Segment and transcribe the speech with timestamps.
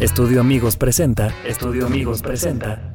[0.00, 1.32] Estudio Amigos presenta.
[1.46, 2.92] Estudio Amigos presenta.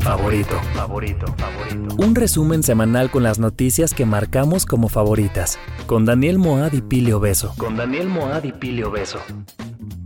[0.00, 1.96] Favorito, favorito, favorito.
[1.98, 5.58] Un resumen semanal con las noticias que marcamos como favoritas.
[5.86, 7.54] Con Daniel Moad y Pilio Beso.
[7.58, 9.18] Con Daniel Moad y Pilio Beso.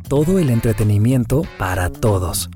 [0.08, 2.50] Todo el entretenimiento para todos.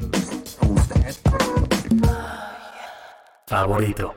[3.47, 4.15] Favorito.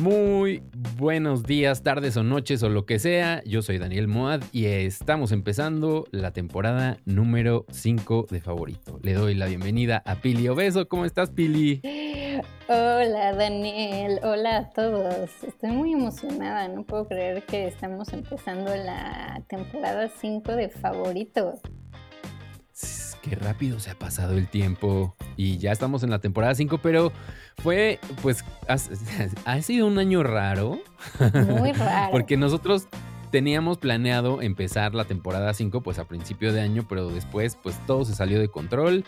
[0.00, 0.64] Muy
[0.96, 3.42] buenos días, tardes o noches o lo que sea.
[3.44, 8.98] Yo soy Daniel Moad y estamos empezando la temporada número 5 de Favorito.
[9.02, 10.88] Le doy la bienvenida a Pili Obeso.
[10.88, 11.80] ¿Cómo estás, Pili?
[12.68, 14.18] Hola, Daniel.
[14.24, 15.30] Hola a todos.
[15.44, 16.66] Estoy muy emocionada.
[16.66, 21.60] No puedo creer que estamos empezando la temporada 5 de Favorito.
[23.24, 27.10] Qué rápido se ha pasado el tiempo y ya estamos en la temporada 5, pero
[27.56, 28.44] fue, pues,
[29.46, 30.78] ha, sido un año raro.
[31.48, 32.10] Muy raro.
[32.10, 32.86] Porque nosotros
[33.30, 38.04] teníamos planeado empezar la temporada 5 pues a principio de año, pero después pues todo
[38.04, 39.04] se salió de control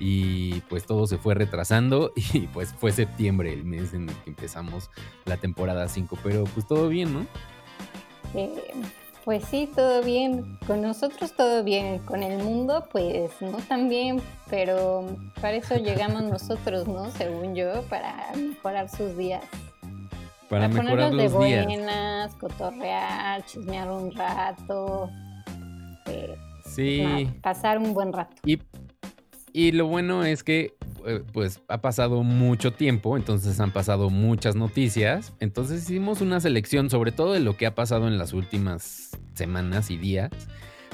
[0.00, 4.30] y pues todo se fue retrasando y pues fue septiembre el mes en el que
[4.30, 4.90] empezamos
[5.24, 7.26] la temporada 5, pero pues todo bien, ¿no?
[8.34, 8.72] Eh,
[9.24, 10.58] pues sí, todo bien.
[10.66, 11.98] Con nosotros todo bien.
[12.00, 14.20] Con el mundo, pues no tan bien.
[14.48, 15.06] Pero
[15.40, 17.10] para eso llegamos nosotros, ¿no?
[17.10, 19.44] Según yo, para mejorar sus días.
[20.48, 21.66] Para, mejorar ponernos los de días.
[21.66, 25.08] buenas, cotorrear, chismear un rato.
[26.06, 27.02] eh, Sí.
[27.02, 28.36] nada, pasar un buen rato.
[28.44, 28.60] Y,
[29.52, 30.74] y lo bueno es que
[31.32, 35.32] pues ha pasado mucho tiempo, entonces han pasado muchas noticias.
[35.40, 39.90] Entonces hicimos una selección sobre todo de lo que ha pasado en las últimas semanas
[39.90, 40.30] y días.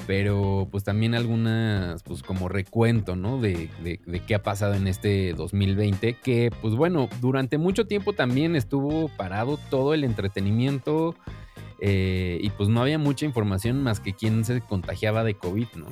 [0.05, 3.39] Pero pues también algunas, pues como recuento, ¿no?
[3.41, 6.13] De, de, de qué ha pasado en este 2020.
[6.23, 11.15] Que pues bueno, durante mucho tiempo también estuvo parado todo el entretenimiento.
[11.79, 15.87] eh, y pues no había mucha información más que quién se contagiaba de COVID, ¿no?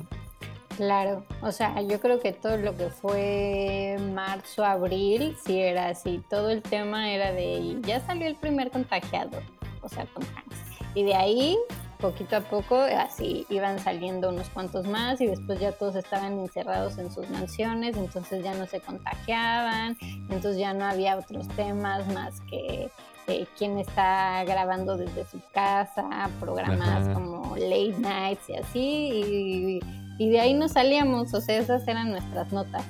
[0.76, 6.22] Claro, o sea, yo creo que todo lo que fue marzo, abril, sí era así.
[6.28, 9.38] Todo el tema era de ya salió el primer contagiado,
[9.80, 10.56] o sea, Hanks.
[10.94, 11.56] Y de ahí,
[11.98, 16.98] poquito a poco, así iban saliendo unos cuantos más y después ya todos estaban encerrados
[16.98, 22.42] en sus mansiones, entonces ya no se contagiaban, entonces ya no había otros temas más
[22.42, 22.90] que
[23.28, 27.14] eh, quién está grabando desde su casa, programas Ajá.
[27.14, 28.78] como late nights y así.
[28.80, 32.84] Y, y de ahí nos salíamos, o sea, esas eran nuestras notas.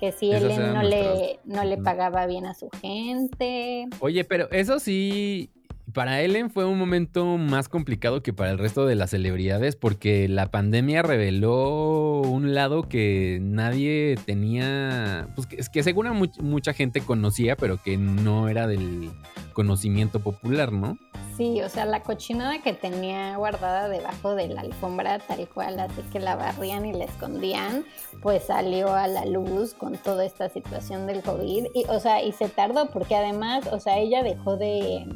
[0.00, 3.86] Que si eran no le, no le pagaba bien a su gente.
[4.00, 5.50] Oye, pero eso sí,
[5.92, 10.28] para Ellen fue un momento más complicado que para el resto de las celebridades porque
[10.28, 15.82] la pandemia reveló un lado que nadie tenía, pues que, es que
[16.12, 19.10] much- mucha gente conocía, pero que no era del
[19.54, 20.98] conocimiento popular, ¿no?
[21.36, 26.00] Sí, o sea, la cochinada que tenía guardada debajo de la alfombra, tal cual, así
[26.12, 27.84] que la barrían y la escondían,
[28.22, 31.66] pues salió a la luz con toda esta situación del COVID.
[31.74, 35.06] Y, o sea, y se tardó, porque además, o sea, ella dejó de.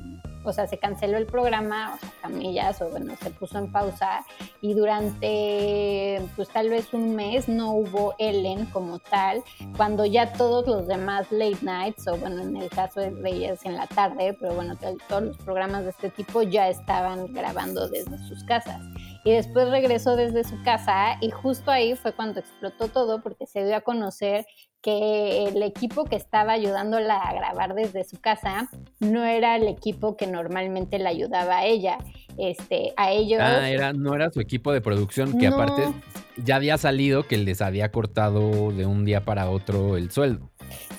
[0.49, 4.25] O sea, se canceló el programa, o sea, camillas, o bueno, se puso en pausa.
[4.61, 9.43] Y durante, pues tal vez un mes no hubo Ellen como tal,
[9.77, 13.77] cuando ya todos los demás late nights, o bueno, en el caso de ellas en
[13.77, 18.17] la tarde, pero bueno, to- todos los programas de este tipo ya estaban grabando desde
[18.27, 18.81] sus casas.
[19.25, 23.65] Y después regresó desde su casa y justo ahí fue cuando explotó todo porque se
[23.65, 24.47] dio a conocer
[24.81, 28.71] que el equipo que estaba ayudándola a grabar desde su casa
[29.01, 31.99] no era el equipo que normalmente la ayudaba a ella.
[32.39, 35.57] Este, a ellos Ah, era, no era su equipo de producción, que No.
[35.57, 35.89] aparte
[36.37, 40.49] ya había salido que les había cortado de un día para otro el sueldo.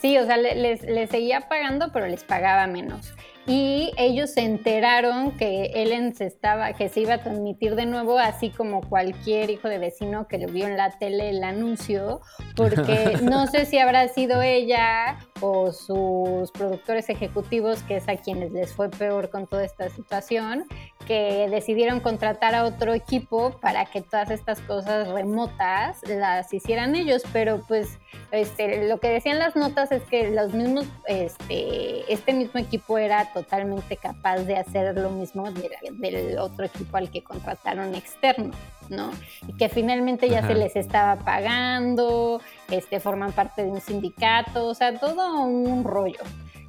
[0.01, 3.13] Sí, o sea, le- les, les seguía pagando, pero les pagaba menos.
[3.50, 8.19] Y ellos se enteraron que Ellen se estaba, que se iba a transmitir de nuevo,
[8.19, 12.22] así como cualquier hijo de vecino que lo vio en la tele el anuncio,
[12.56, 18.51] porque no sé si habrá sido ella o sus productores ejecutivos, que es a quienes
[18.51, 20.66] les fue peor con toda esta situación,
[21.09, 27.23] que decidieron contratar a otro equipo para que todas estas cosas remotas las hicieran ellos,
[27.33, 27.97] pero pues
[28.31, 33.33] este, lo que decían las notas es que los mismos, este, este mismo equipo era
[33.33, 38.51] totalmente capaz de hacer lo mismo del otro equipo al que contrataron externo,
[38.89, 39.09] ¿no?
[39.47, 42.39] Y que finalmente ya se les estaba pagando,
[42.69, 46.19] este, forman parte de un sindicato, o sea, todo un rollo.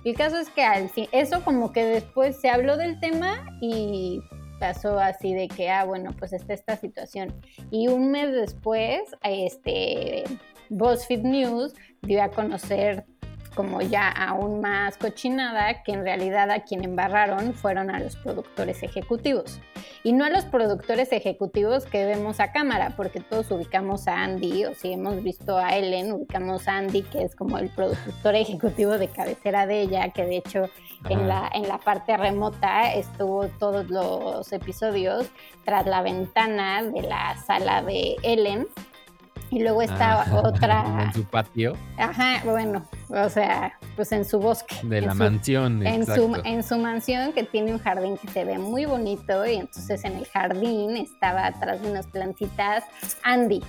[0.05, 4.23] El caso es que al eso como que después se habló del tema y
[4.58, 7.35] pasó así de que, ah, bueno, pues está esta situación.
[7.70, 10.25] Y un mes después, este,
[10.69, 13.05] BuzzFeed News dio a conocer
[13.60, 18.82] como ya aún más cochinada, que en realidad a quien embarraron fueron a los productores
[18.82, 19.60] ejecutivos.
[20.02, 24.64] Y no a los productores ejecutivos que vemos a cámara, porque todos ubicamos a Andy,
[24.64, 28.96] o si hemos visto a Ellen, ubicamos a Andy, que es como el productor ejecutivo
[28.96, 30.70] de cabecera de ella, que de hecho
[31.10, 35.26] en la, en la parte remota estuvo todos los episodios
[35.66, 38.66] tras la ventana de la sala de Ellen
[39.50, 41.04] y luego está ah, otra.
[41.04, 41.76] En su patio.
[41.98, 44.76] Ajá, bueno, o sea, pues en su bosque.
[44.84, 48.58] De la mansión, en su, en su mansión que tiene un jardín que se ve
[48.58, 52.84] muy bonito y entonces en el jardín estaba atrás de unas plantitas
[53.22, 53.62] Andy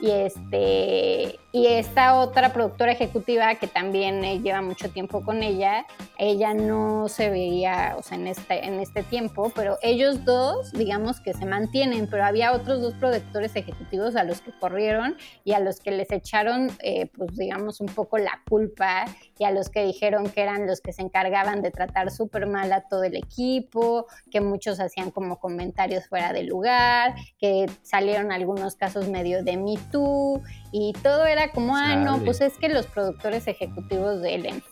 [0.00, 5.86] y este y esta otra productora ejecutiva que también eh, lleva mucho tiempo con ella,
[6.18, 11.46] ella no se veía, o este en este tiempo, pero ellos dos, digamos que se
[11.46, 15.92] mantienen, pero había otros dos productores ejecutivos a los que corrieron y a los que
[15.92, 19.04] les echaron, eh, pues digamos un poco la culpa
[19.38, 22.72] y a los que dijeron que eran los que se encargaban de tratar súper mal
[22.72, 28.74] a todo el equipo, que muchos hacían como comentarios fuera de lugar, que salieron algunos
[28.74, 30.42] casos medio de Me Too
[30.76, 34.62] y todo era como, ah, no, pues es que los productores ejecutivos de Ellen.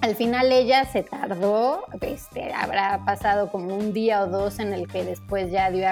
[0.00, 4.88] Al final ella se tardó, este, habrá pasado como un día o dos en el
[4.88, 5.86] que después ya dio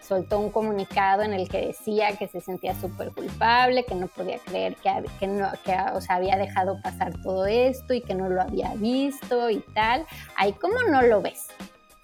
[0.00, 4.38] soltó un comunicado en el que decía que se sentía súper culpable, que no podía
[4.38, 4.90] creer que,
[5.20, 8.74] que, no, que o sea, había dejado pasar todo esto y que no lo había
[8.74, 10.06] visto y tal.
[10.34, 11.46] Ahí, ¿cómo no lo ves?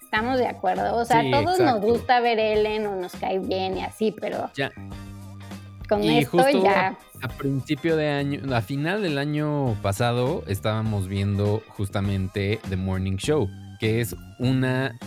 [0.01, 0.95] Estamos de acuerdo.
[0.95, 4.49] O sea, a todos nos gusta ver Ellen o nos cae bien y así, pero
[4.53, 4.71] ya.
[5.89, 6.97] Con esto ya.
[7.21, 13.49] A, principio de año, a final del año pasado, estábamos viendo justamente The Morning Show,
[13.79, 14.97] que es una,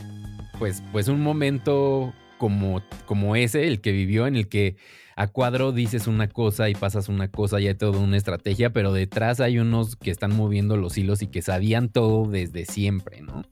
[0.58, 4.76] pues, pues un momento como, como ese, el que vivió, en el que
[5.16, 8.92] a cuadro dices una cosa y pasas una cosa y hay toda una estrategia, pero
[8.92, 13.42] detrás hay unos que están moviendo los hilos y que sabían todo desde siempre, ¿no?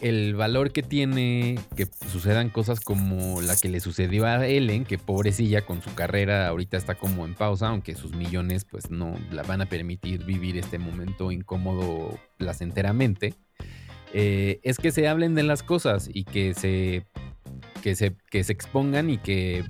[0.00, 4.98] El valor que tiene que sucedan cosas como la que le sucedió a Ellen, que
[4.98, 9.42] pobrecilla con su carrera ahorita está como en pausa, aunque sus millones pues no la
[9.42, 13.34] van a permitir vivir este momento incómodo placenteramente.
[14.14, 17.04] Eh, es que se hablen de las cosas y que se
[17.82, 19.64] que se, que se expongan y que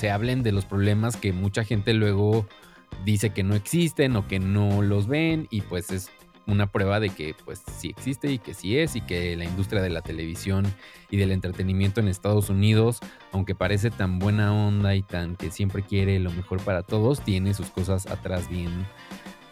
[0.00, 2.46] se hablen de los problemas que mucha gente luego
[3.04, 6.08] dice que no existen o que no los ven y pues es
[6.46, 9.82] una prueba de que pues sí existe y que sí es y que la industria
[9.82, 10.64] de la televisión
[11.10, 13.00] y del entretenimiento en Estados Unidos,
[13.30, 17.52] aunque parece tan buena onda y tan que siempre quiere lo mejor para todos, tiene
[17.52, 18.86] sus cosas atrás bien,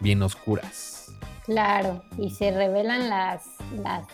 [0.00, 1.12] bien oscuras.
[1.45, 3.45] Claro, y se revelan las,
[3.83, 4.06] las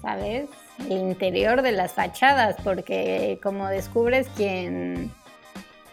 [0.00, 0.48] ¿sabes?
[0.88, 5.12] el interior de las fachadas, porque como descubres quien,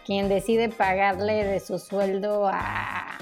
[0.08, 3.18] quien decide pagarle de su sueldo a,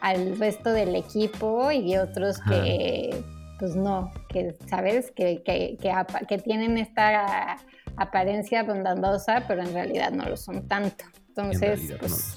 [0.00, 3.22] al resto del equipo y otros que,
[3.58, 5.76] pues no, que sabes, que, que,
[6.26, 7.58] que, tienen esta
[7.98, 11.04] apariencia bondadosa, pero en realidad no lo son tanto.
[11.28, 12.36] Entonces, pues,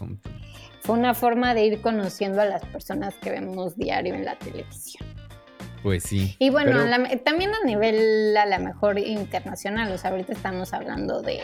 [0.81, 5.07] fue una forma de ir conociendo a las personas que vemos diario en la televisión.
[5.83, 6.35] Pues sí.
[6.37, 6.81] Y bueno,
[7.23, 11.39] también a nivel a lo mejor internacional, o sea, ahorita estamos hablando de,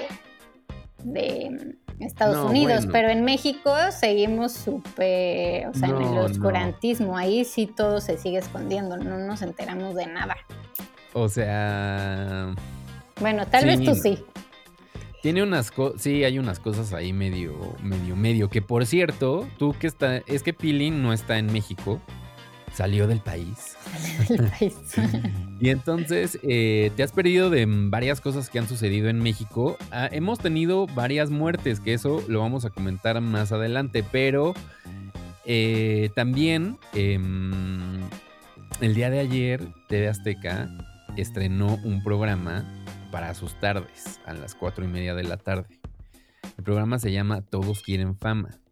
[1.06, 7.68] de Estados Unidos, pero en México seguimos súper, o sea, en el oscurantismo, ahí sí
[7.68, 10.38] todo se sigue escondiendo, no nos enteramos de nada.
[11.14, 12.54] O sea...
[13.20, 14.24] Bueno, tal vez tú sí.
[15.22, 19.74] Tiene unas cosas, sí, hay unas cosas ahí medio, medio, medio, que por cierto, tú
[19.80, 22.02] que está, es que Pilín no está en México,
[22.74, 23.78] salió del país.
[24.28, 24.76] del país.
[25.60, 29.78] y entonces eh, te has perdido de varias cosas que han sucedido en México.
[29.92, 34.54] Ah, hemos tenido varias muertes, que eso lo vamos a comentar más adelante, pero
[35.46, 38.02] eh, también em,
[38.82, 40.70] el día de ayer TV Azteca
[41.18, 42.66] estrenó un programa
[43.12, 45.80] para sus tardes, a las cuatro y media de la tarde.
[46.58, 48.63] El programa se llama Todos quieren fama.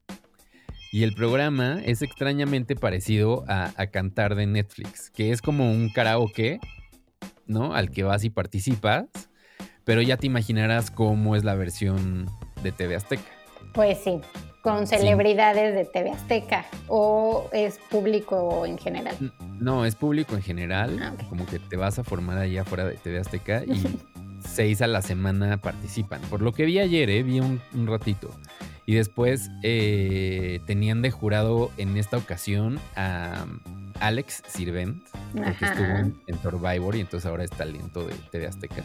[0.91, 6.59] Y el programa es extrañamente parecido a, Cantar de Netflix, que es como un karaoke,
[7.45, 7.73] ¿no?
[7.73, 9.05] Al que vas y participas,
[9.85, 12.27] pero ya te imaginarás cómo es la versión
[12.61, 13.23] de TV Azteca.
[13.73, 14.19] Pues sí,
[14.61, 19.15] con celebridades de TV Azteca o es público en general.
[19.59, 22.95] No, es público en general, ah, como que te vas a formar ahí afuera de
[22.95, 23.81] TV Azteca y
[24.45, 26.21] seis a la semana participan.
[26.29, 28.29] Por lo que vi ayer, eh, vi un, ratito.
[28.85, 33.45] Y después eh, tenían de jurado en esta ocasión a
[33.99, 38.83] Alex Sirvent, que estuvo en, Survivor y entonces ahora es talento de TV Azteca.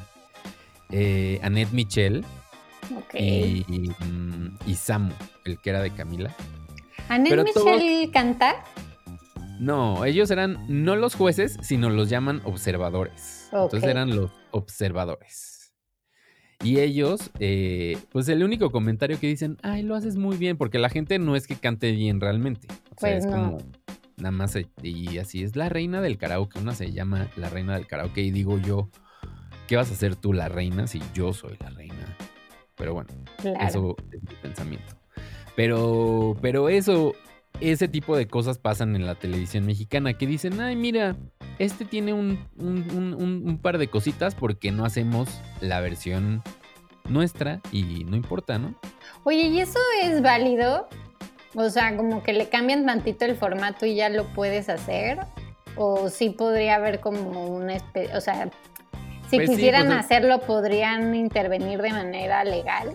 [0.90, 2.24] Eh, Annette Michel
[3.14, 3.64] y,
[4.66, 5.12] y, Samu,
[5.44, 6.34] el que era de Camila.
[7.08, 8.62] ¿Annette Michel canta?
[9.58, 13.48] No, ellos eran no los jueces, sino los llaman observadores.
[13.52, 15.55] Entonces eran los observadores.
[16.62, 20.78] Y ellos, eh, pues el único comentario que dicen, ay, lo haces muy bien, porque
[20.78, 22.66] la gente no es que cante bien realmente.
[22.68, 23.58] O sea, pues es como
[24.16, 26.58] nada más, y así es la reina del karaoke.
[26.58, 28.88] Una se llama la reina del karaoke y digo yo,
[29.66, 32.16] ¿qué vas a hacer tú la reina si yo soy la reina?
[32.74, 33.10] Pero bueno,
[33.60, 34.96] eso es mi pensamiento.
[35.54, 37.14] Pero, pero eso,
[37.60, 41.16] ese tipo de cosas pasan en la televisión mexicana que dicen, ay, mira,
[41.58, 45.28] este tiene un, un, par de cositas porque no hacemos
[45.60, 46.42] la versión
[47.08, 48.74] nuestra y no importa, ¿no?
[49.24, 50.88] Oye, ¿y eso es válido?
[51.54, 55.18] O sea, como que le cambian tantito el formato y ya lo puedes hacer.
[55.76, 58.50] O sí podría haber como una especie, o sea,
[59.28, 62.92] si pues quisieran pues hacerlo, ¿podrían intervenir de manera legal?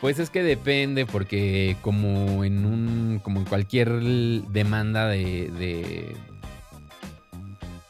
[0.00, 3.20] Pues es que depende, porque como en un.
[3.22, 6.16] como en cualquier demanda de, de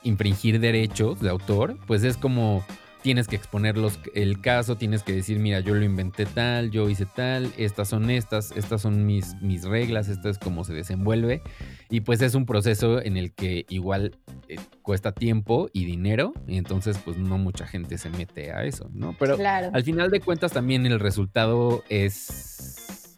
[0.03, 2.65] infringir derechos de autor, pues es como
[3.03, 3.77] tienes que exponer
[4.15, 8.11] el caso, tienes que decir, mira, yo lo inventé tal, yo hice tal, estas son
[8.11, 11.43] estas, estas son mis, mis reglas, esto es cómo se desenvuelve.
[11.91, 14.17] Y pues es un proceso en el que igual
[14.49, 18.91] eh, cuesta tiempo y dinero, y entonces pues no mucha gente se mete a eso,
[18.93, 19.17] ¿no?
[19.19, 23.17] Pero al final de cuentas también el resultado es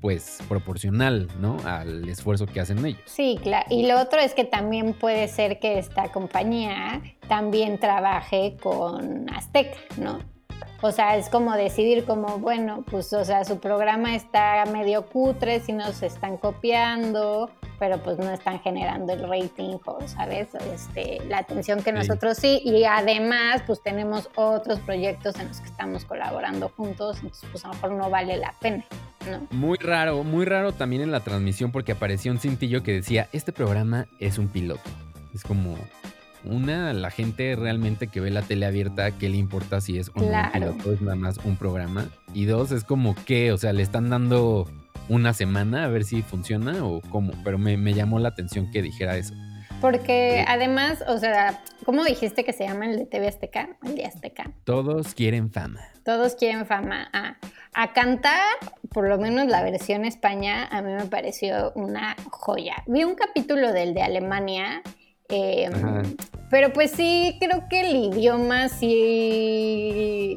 [0.00, 1.58] pues proporcional, ¿no?
[1.64, 3.02] Al esfuerzo que hacen ellos.
[3.04, 3.66] Sí, claro.
[3.70, 9.76] Y lo otro es que también puede ser que esta compañía también trabaje con Aztec,
[9.98, 10.20] ¿no?
[10.82, 15.60] O sea, es como decidir como, bueno, pues, o sea, su programa está medio cutre,
[15.60, 17.50] si nos están copiando,
[17.80, 20.48] pero pues no están generando el rating, ¿sabes?
[20.72, 22.60] Este, la atención que nosotros sí.
[22.62, 27.68] Y además, pues tenemos otros proyectos en los que estamos colaborando juntos, entonces pues a
[27.68, 28.84] lo mejor no vale la pena.
[29.28, 29.48] ¿no?
[29.50, 33.50] Muy raro, muy raro también en la transmisión porque apareció un cintillo que decía, este
[33.50, 34.82] programa es un piloto.
[35.34, 35.78] Es como,
[36.44, 40.30] una, la gente realmente que ve la tele abierta, ¿qué le importa si es un
[40.52, 40.92] piloto?
[40.92, 42.06] Es nada más un programa.
[42.34, 44.66] Y dos, es como que, o sea, le están dando
[45.08, 47.32] una semana a ver si funciona o cómo.
[47.44, 49.34] Pero me, llamó la atención que dijera eso.
[49.80, 53.76] Porque además, o sea, ¿cómo dijiste que se llama el de TV Azteca?
[53.82, 54.50] El de Azteca.
[54.64, 55.80] Todos quieren fama.
[56.04, 57.08] Todos quieren fama.
[57.12, 57.36] Ah,
[57.72, 58.42] a cantar,
[58.90, 62.82] por lo menos la versión España, a mí me pareció una joya.
[62.86, 64.82] Vi un capítulo del de Alemania
[65.30, 66.16] Em,
[66.50, 70.36] pero pues sí, creo que el idioma sí...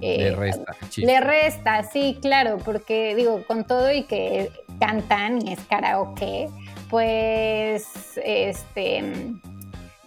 [0.00, 0.76] Eh, le resta.
[0.96, 6.48] Le resta, sí, claro, porque digo, con todo y que cantan y es karaoke,
[6.90, 7.86] pues,
[8.22, 9.32] este,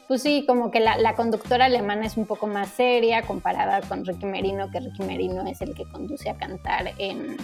[0.08, 4.06] pues sí, como que la, la, conductora alemana es un poco más seria comparada con
[4.06, 7.38] Ricky Merino, que Ricky Merino es el que conduce a cantar en,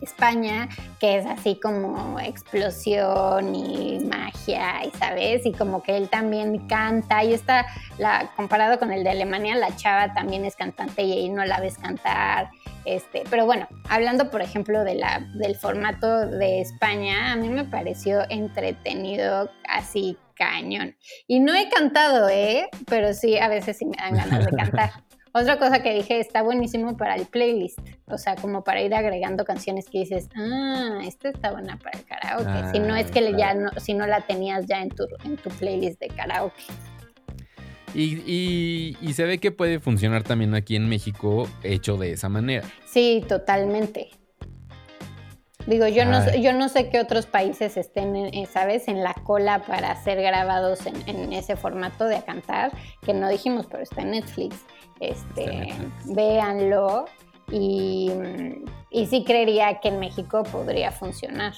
[0.00, 0.68] España,
[1.00, 7.32] que es así como explosión y magia, sabes, y como que él también canta, y
[7.32, 7.66] está,
[7.98, 11.60] la, comparado con el de Alemania, la chava también es cantante y ahí no la
[11.60, 12.50] ves cantar.
[12.84, 17.64] Este, pero bueno, hablando por ejemplo de la, del formato de España, a mí me
[17.64, 20.96] pareció entretenido así cañón.
[21.26, 22.68] Y no he cantado, ¿eh?
[22.86, 24.90] Pero sí, a veces sí me dan ganas de cantar.
[25.38, 29.44] Otra cosa que dije, está buenísimo para el playlist, o sea, como para ir agregando
[29.44, 33.54] canciones que dices, ah, esta está buena para el karaoke, si no es que ya
[33.54, 36.64] no, si no la tenías ya en tu, en tu playlist de karaoke.
[37.94, 42.68] Y, y, se ve que puede funcionar también aquí en México hecho de esa manera.
[42.84, 44.10] Sí, totalmente.
[45.68, 49.64] Digo, yo no, yo no sé qué otros países estén, eh, ¿sabes?, en la cola
[49.66, 52.72] para ser grabados en, en, ese formato de cantar,
[53.04, 54.56] que no dijimos, pero está en Netflix.
[54.98, 55.74] Este,
[56.06, 57.04] véanlo
[57.52, 58.10] y,
[58.90, 61.52] y sí creería que en México podría funcionar.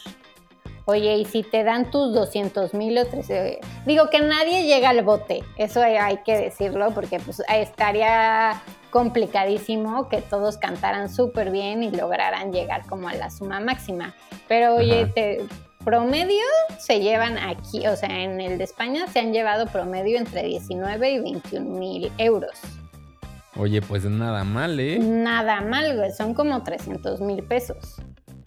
[0.90, 5.04] Oye, y si te dan tus 200 mil o 13, digo que nadie llega al
[5.04, 11.92] bote, eso hay que decirlo, porque pues estaría complicadísimo que todos cantaran súper bien y
[11.92, 14.16] lograran llegar como a la suma máxima.
[14.48, 15.46] Pero oye, te,
[15.84, 16.42] promedio
[16.80, 21.08] se llevan aquí, o sea, en el de España se han llevado promedio entre 19
[21.08, 22.58] y 21 mil euros.
[23.56, 24.98] Oye, pues nada mal, ¿eh?
[24.98, 26.10] Nada mal, güey.
[26.12, 28.00] Son como 300 mil pesos.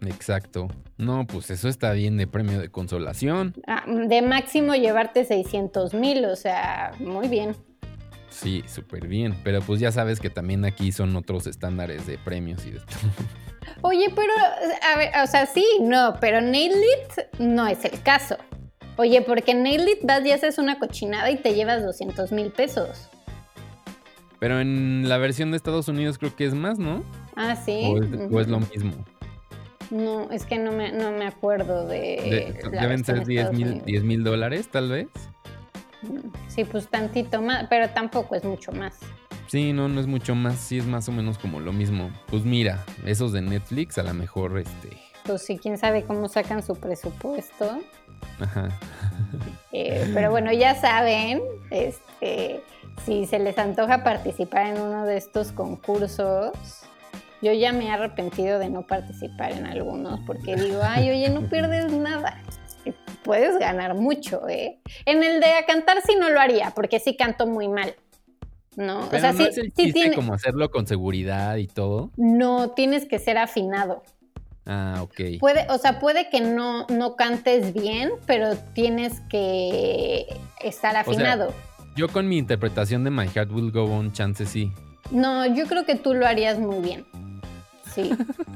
[0.08, 0.68] Exacto.
[0.98, 3.54] No, pues eso está bien de premio de consolación.
[3.68, 7.56] Ah, de máximo llevarte 600 mil, o sea, muy bien.
[8.30, 9.36] Sí, súper bien.
[9.44, 13.12] Pero pues ya sabes que también aquí son otros estándares de premios y de todo.
[13.82, 14.32] Oye, pero,
[14.94, 18.38] a ver, o sea, sí, no, pero Nail It no es el caso.
[18.98, 23.10] Oye, porque Nail It das y haces una cochinada y te llevas 200 mil pesos.
[24.40, 27.04] Pero en la versión de Estados Unidos creo que es más, ¿no?
[27.36, 27.82] Ah, sí.
[28.32, 29.06] O es, lo mismo.
[29.92, 32.56] No, es que no me, no me acuerdo de.
[32.72, 35.08] deben ser 10 mil dólares, tal vez.
[36.48, 39.00] Sí, pues tantito más, pero tampoco es mucho más.
[39.48, 42.12] Sí, no, no es mucho más, sí es más o menos como lo mismo.
[42.28, 44.98] Pues mira, esos de Netflix a lo mejor este.
[45.26, 47.80] Pues sí, quién sabe cómo sacan su presupuesto.
[48.40, 48.70] Ajá.
[49.72, 52.62] Eh, pero bueno, ya saben, este,
[53.06, 56.52] si se les antoja participar en uno de estos concursos,
[57.44, 61.50] yo ya me he arrepentido de no participar en algunos porque digo, ay, oye, no
[61.50, 62.42] pierdes nada.
[63.24, 64.80] Puedes ganar mucho, ¿eh?
[65.06, 67.96] En el de a cantar sí no lo haría, porque sí canto muy mal.
[68.76, 69.02] ¿No?
[69.02, 70.16] o sea, sí, tiene...
[70.16, 72.10] como hacerlo con seguridad y todo.
[72.18, 74.02] No, tienes que ser afinado.
[74.66, 75.40] Ah, ok.
[75.40, 80.26] Puede, o sea, puede que no, no cantes bien, pero tienes que
[80.62, 81.54] estar afinado.
[81.96, 84.72] yo con mi interpretación de My Heart Will Go On, chance sí.
[85.12, 87.06] No, yo creo que tú lo harías muy bien.
[87.94, 88.12] Sí,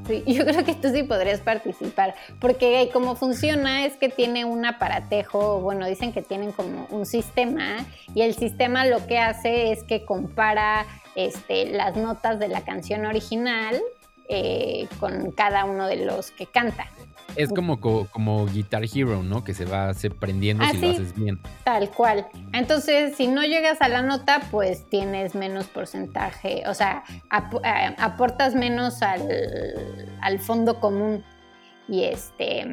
[0.08, 4.66] sí, yo creo que tú sí podrías participar, porque como funciona es que tiene un
[4.66, 9.84] aparatejo, bueno, dicen que tienen como un sistema y el sistema lo que hace es
[9.84, 13.80] que compara este, las notas de la canción original
[14.30, 16.88] eh, con cada uno de los que canta.
[17.38, 19.44] Es como, como Guitar Hero, ¿no?
[19.44, 21.40] Que se va se prendiendo si lo haces bien.
[21.64, 22.28] Tal cual.
[22.52, 27.04] Entonces, si no llegas a la nota, pues tienes menos porcentaje, o sea,
[27.64, 31.24] eh, aportas menos al, fondo común.
[31.88, 32.66] Y este.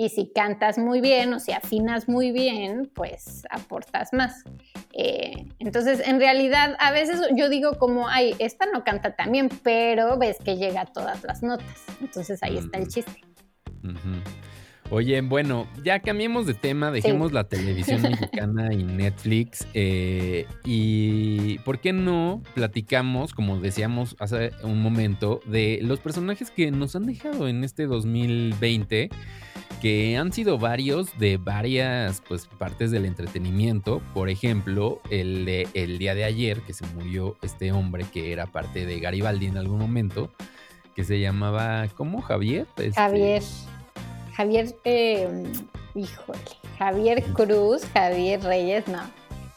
[0.00, 4.44] Y si cantas muy bien o si afinas muy bien, pues aportas más.
[4.92, 9.48] Eh, entonces, en realidad, a veces yo digo como, ay, esta no canta tan bien,
[9.64, 11.84] pero ves que llega a todas las notas.
[12.00, 13.27] Entonces ahí está el chiste.
[14.90, 19.66] Oye, bueno, ya cambiemos de tema, dejemos la televisión mexicana y Netflix.
[19.74, 26.70] Eh, y ¿por qué no platicamos, como decíamos hace un momento, de los personajes que
[26.70, 29.10] nos han dejado en este 2020?
[29.82, 34.02] que han sido varios de varias pues, partes del entretenimiento.
[34.12, 38.46] Por ejemplo, el, de, el día de ayer que se murió este hombre que era
[38.46, 40.32] parte de Garibaldi en algún momento,
[40.96, 42.22] que se llamaba, ¿cómo?
[42.22, 42.66] Javier.
[42.76, 43.42] Este, Javier.
[44.38, 45.28] Javier, eh,
[45.96, 46.38] híjole,
[46.78, 49.02] Javier Cruz, Javier Reyes, no.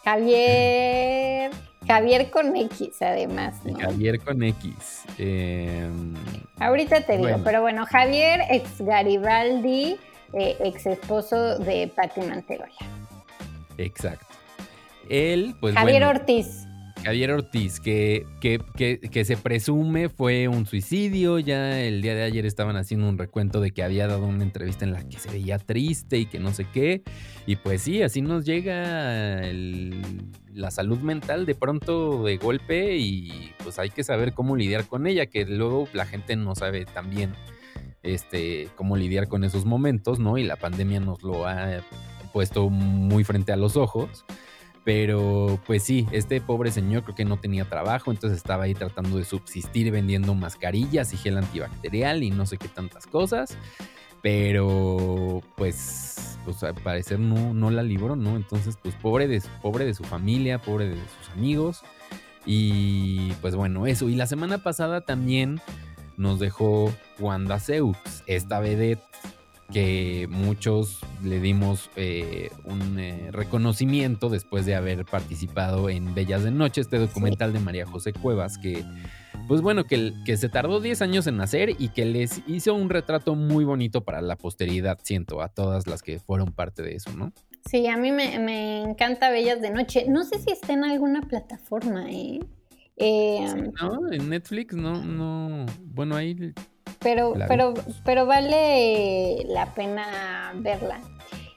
[0.03, 1.51] Javier,
[1.85, 3.61] Javier con X, además.
[3.79, 5.03] Javier con X.
[5.19, 6.15] Em,
[6.59, 9.99] Ahorita te digo, pero bueno, Javier, ex Garibaldi,
[10.33, 12.73] eh, ex esposo de Pati Manterola.
[13.77, 14.25] Exacto.
[15.07, 15.75] Él, pues.
[15.75, 16.65] Javier Ortiz.
[17.03, 21.39] Javier Ortiz, que, que, se presume fue un suicidio.
[21.39, 24.85] Ya el día de ayer estaban haciendo un recuento de que había dado una entrevista
[24.85, 27.03] en la que se veía triste y que no sé qué.
[27.47, 29.41] Y pues sí, así nos llega
[30.53, 35.07] la salud mental de pronto de golpe y pues hay que saber cómo lidiar con
[35.07, 37.33] ella, que luego la gente no sabe también
[38.03, 40.37] este, cómo lidiar con esos momentos, ¿no?
[40.37, 41.81] Y la pandemia nos lo ha
[42.31, 44.25] puesto muy frente a los ojos.
[44.83, 49.17] Pero pues sí, este pobre señor creo que no tenía trabajo, entonces estaba ahí tratando
[49.17, 53.57] de subsistir vendiendo mascarillas y gel antibacterial y no sé qué tantas cosas.
[54.23, 58.35] Pero pues, pues al parecer no, no la libró, ¿no?
[58.35, 61.81] Entonces pues pobre de, pobre de su familia, pobre de sus amigos.
[62.45, 64.09] Y pues bueno, eso.
[64.09, 65.61] Y la semana pasada también
[66.17, 69.03] nos dejó Wanda Seux, esta vedette
[69.71, 76.51] que muchos le dimos eh, un eh, reconocimiento después de haber participado en Bellas de
[76.51, 78.83] Noche, este documental de María José Cuevas, que
[79.47, 82.89] pues bueno, que, que se tardó 10 años en hacer y que les hizo un
[82.89, 87.11] retrato muy bonito para la posteridad, siento, a todas las que fueron parte de eso,
[87.13, 87.33] ¿no?
[87.69, 90.05] Sí, a mí me, me encanta Bellas de Noche.
[90.07, 92.39] No sé si está en alguna plataforma, ¿eh?
[92.97, 95.65] eh no, en Netflix no, no.
[95.83, 96.53] Bueno, ahí
[97.01, 100.99] pero, pero, pero vale la pena verla.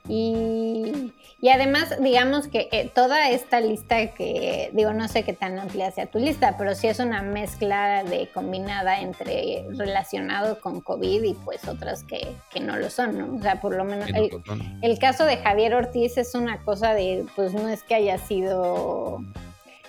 [0.06, 5.58] Y, y además, digamos que eh, toda esta lista que, digo, no sé qué tan
[5.58, 11.22] amplia sea tu lista, pero sí es una mezcla de combinada entre relacionado con COVID
[11.22, 13.36] y pues otras que, que no lo son, ¿no?
[13.36, 14.30] O sea, por lo menos el,
[14.82, 19.20] el, caso de Javier Ortiz es una cosa de, pues no es que haya sido...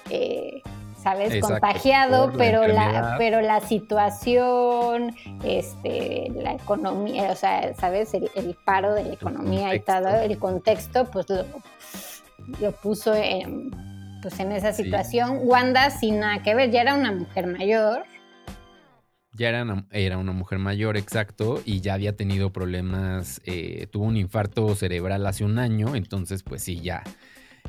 [0.09, 0.61] Eh,
[1.05, 1.39] ¿sabes?
[1.39, 8.15] Contagiado, pero la, pero la situación, este, la economía, o sea, ¿sabes?
[8.15, 11.45] El, paro de la economía y todo, el contexto, pues lo,
[12.59, 13.69] lo puso en,
[14.23, 15.41] pues en esa situación.
[15.43, 18.05] Wanda sin nada que ver, ya era una mujer mayor.
[19.33, 24.05] Ya era una, era una mujer mayor, exacto, y ya había tenido problemas, eh, tuvo
[24.05, 27.03] un infarto cerebral hace un año, entonces pues sí, ya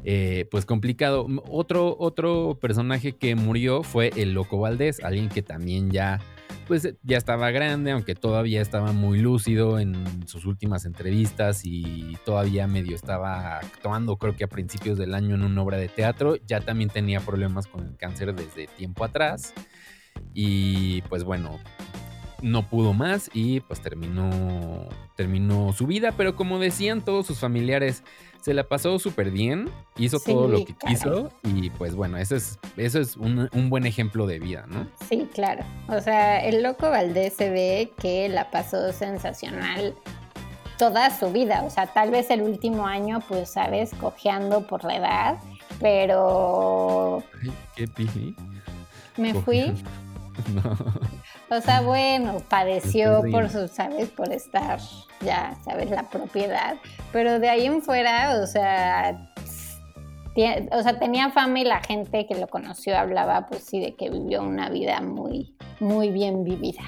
[0.05, 1.27] eh, pues complicado.
[1.49, 6.21] Otro, otro personaje que murió fue el Loco Valdés, alguien que también ya,
[6.67, 12.67] pues ya estaba grande, aunque todavía estaba muy lúcido en sus últimas entrevistas y todavía
[12.67, 16.37] medio estaba actuando, creo que a principios del año en una obra de teatro.
[16.47, 19.55] Ya también tenía problemas con el cáncer desde tiempo atrás.
[20.33, 21.59] Y pues bueno,
[22.43, 28.03] no pudo más y pues terminó, terminó su vida, pero como decían todos sus familiares,
[28.47, 32.61] se la pasó súper bien, hizo todo lo que quiso y pues bueno, eso es,
[32.77, 34.87] eso es un, buen ejemplo de vida, ¿no?
[35.09, 35.65] Sí, claro.
[35.89, 39.97] O sea, el loco Valdés se ve que la pasó sensacional
[40.79, 44.97] toda su vida, o sea, tal vez el último año, pues, sabes, cojeando por la
[44.97, 45.39] edad,
[45.81, 47.25] pero...
[47.43, 47.89] Ay, qué.
[49.17, 49.75] Me fui.
[50.55, 50.77] no.
[51.49, 54.09] O sea, bueno, padeció por su, ¿sabes?
[54.09, 54.81] Por estar
[55.21, 55.91] ya, ¿sabes?
[55.91, 56.77] La propiedad.
[57.13, 59.31] Pero de ahí en fuera, o sea,
[60.73, 64.11] o sea, tenía fama y la gente que lo conoció hablaba, pues sí, de que
[64.11, 66.83] vivió una vida muy, muy bien vivida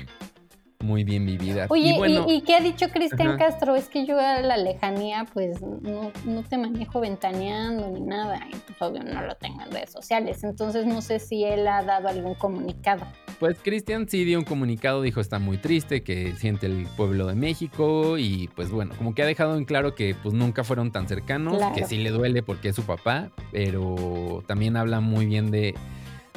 [0.80, 1.66] muy bien vivida.
[1.70, 3.74] Oye, y, qué ha dicho Cristian Castro?
[3.74, 8.54] Es que yo a la lejanía, pues no, no, te manejo ventaneando ni nada, y
[8.54, 12.06] pues obvio no lo tengo en redes sociales, entonces no sé si él ha dado
[12.08, 13.04] algún comunicado.
[13.40, 17.34] Pues Cristian sí dio un comunicado, dijo está muy triste, que siente el pueblo de
[17.34, 21.08] México y pues bueno, como que ha dejado en claro que pues nunca fueron tan
[21.08, 25.74] cercanos, que sí le duele porque es su papá, pero también habla muy bien de,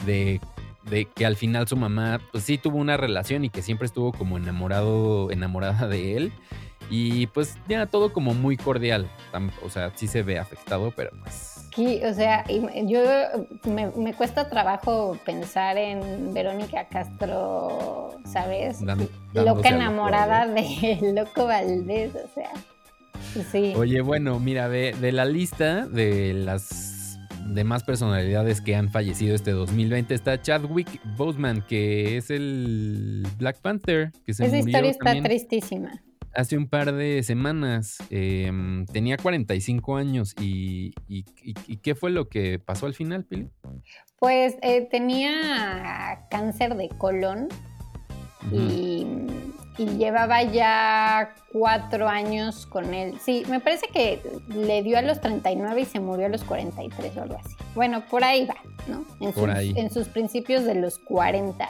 [0.06, 0.42] de
[0.84, 4.12] de que al final su mamá, pues sí tuvo una relación y que siempre estuvo
[4.12, 6.34] como enamorado, enamorada de él.
[6.90, 9.10] Y pues ya todo como muy cordial.
[9.64, 11.70] O sea, sí se ve afectado, pero pues.
[11.74, 13.02] Sí, o sea, yo
[13.64, 18.82] me, cuesta trabajo pensar en Verónica Castro, ¿sabes?
[19.34, 22.52] Loca enamorada de Loco Valdés, o sea.
[23.52, 23.74] Sí.
[23.78, 27.01] Oye, bueno, mira, de, de la lista de las
[27.54, 33.60] de más personalidades que han fallecido este 2020 está Chadwick Boseman, que es el Black
[33.62, 36.02] Panther, que se Esa historia está tristísima.
[36.34, 40.94] Hace un par de semanas em, tenía 45 años y,
[41.82, 43.50] ¿qué fue lo que pasó al final, Pili?
[44.18, 47.50] Pues eh, tenía cáncer de colon
[48.50, 49.06] y
[49.82, 53.18] y llevaba ya cuatro años con él.
[53.20, 57.18] Sí, me parece que le dio a los 39 y se murió a los 43
[57.18, 57.56] o algo así.
[57.74, 59.04] Bueno, por ahí va, ¿no?
[59.20, 59.74] En, por sus, ahí.
[59.76, 61.68] en sus principios de los 40.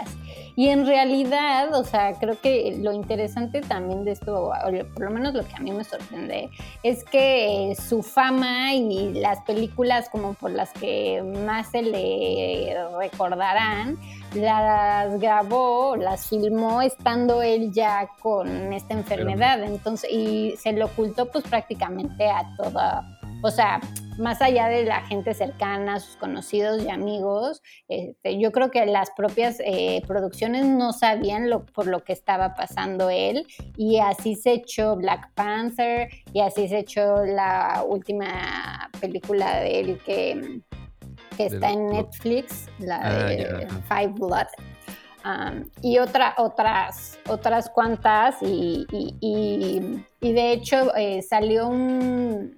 [0.57, 4.51] Y en realidad, o sea, creo que lo interesante también de esto,
[4.93, 6.49] por lo menos lo que a mí me sorprende,
[6.83, 13.97] es que su fama y las películas como por las que más se le recordarán,
[14.33, 21.29] las grabó, las filmó estando él ya con esta enfermedad, entonces, y se lo ocultó
[21.31, 23.03] pues prácticamente a toda,
[23.43, 23.81] o sea,
[24.17, 29.11] más allá de la gente cercana, sus conocidos y amigos, este, yo creo que las
[29.11, 33.45] propias eh, producciones no sabían lo, por lo que estaba pasando él.
[33.77, 39.99] Y así se echó Black Panther y así se echó la última película de él
[40.05, 40.61] que
[41.35, 44.47] que está en Netflix, la ah, de Five Blood.
[45.23, 48.87] Um, y otra, otras, otras cuantas, y,
[50.19, 52.57] de hecho eh, salió un,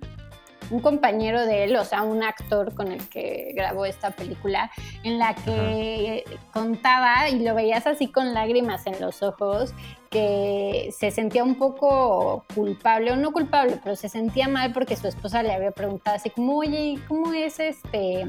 [0.69, 4.71] un compañero de él, o sea, un actor con el que grabó esta película,
[5.03, 9.73] en la que contaba y lo veías así con lágrimas en los ojos,
[10.09, 15.07] que se sentía un poco culpable, o no culpable, pero se sentía mal porque su
[15.07, 18.25] esposa le había preguntado así como, oye, ¿cómo es este?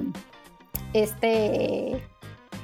[0.95, 2.03] Este,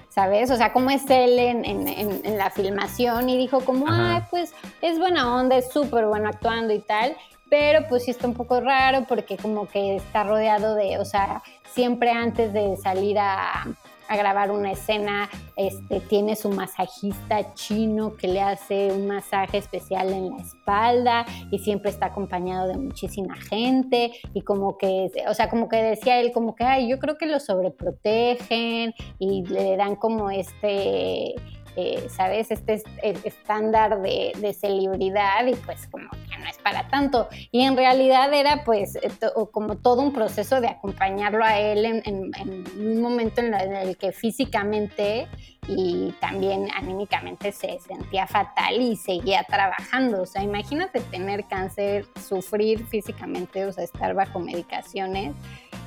[0.08, 0.50] ¿sabes?
[0.50, 5.34] O sea, cómo es él en, la filmación y dijo como, ah, pues es buena
[5.34, 7.14] onda, es súper bueno actuando y tal,
[7.50, 11.42] pero pues sí está un poco raro porque como que está rodeado de, o sea,
[11.70, 13.66] siempre antes de salir a,
[14.10, 20.12] a grabar una escena, este, tiene su masajista chino que le hace un masaje especial
[20.12, 25.48] en la espalda y siempre está acompañado de muchísima gente y como que, o sea,
[25.48, 29.94] como que decía él como que, ay, yo creo que lo sobreprotegen y le dan
[29.94, 31.36] como este
[31.76, 32.50] eh, ¿sabes?
[32.50, 32.82] Este
[33.24, 37.28] estándar de, celebridad y pues como que no es para tanto.
[37.52, 39.10] Y en realidad era pues eh,
[39.52, 42.32] como todo un proceso de acompañarlo a él en,
[42.78, 45.28] un momento en, el que físicamente
[45.68, 50.22] y también anímicamente se sentía fatal y seguía trabajando.
[50.22, 55.34] O sea, imagínate tener cáncer, sufrir físicamente, o sea, estar bajo medicaciones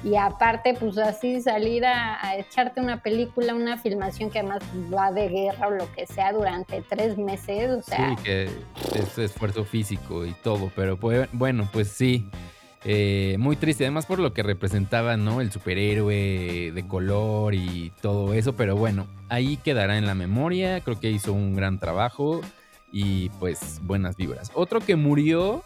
[0.04, 4.62] y aparte, pues así salir a, echarte una película, una filmación que además
[4.94, 8.10] va de guerra o lo que sea durante tres meses, o sea...
[8.10, 8.50] Sí, que
[8.96, 12.30] es esfuerzo físico y todo, pero pues, bueno, pues sí,
[12.84, 15.40] eh, muy triste, además por lo que representaba, ¿no?
[15.40, 21.00] El superhéroe de color y todo eso, pero bueno, ahí quedará en la memoria, creo
[21.00, 22.42] que hizo un gran trabajo
[22.92, 24.52] y pues buenas vibras.
[24.54, 25.64] Otro que murió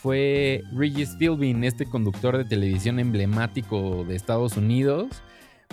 [0.00, 5.22] fue Regis Philbin, este conductor de televisión emblemático de Estados Unidos.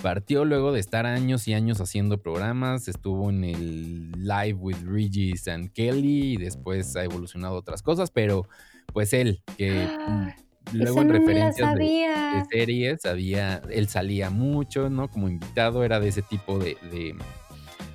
[0.02, 5.48] Partió luego de estar años y años haciendo programas, estuvo en el Live with Regis
[5.48, 8.48] and Kelly y después ha evolucionado otras cosas, pero
[8.94, 10.36] pues él, que ah,
[10.74, 15.10] luego en referencias de, series, había, él salía mucho, ¿no?
[15.10, 16.78] Como invitado, era de ese tipo de,